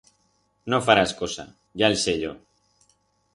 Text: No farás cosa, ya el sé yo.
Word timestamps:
No 0.73 0.79
farás 0.87 1.13
cosa, 1.19 1.45
ya 1.83 1.91
el 1.91 1.97
sé 2.05 2.17
yo. 2.25 2.33